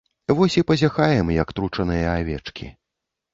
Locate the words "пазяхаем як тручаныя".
0.71-2.09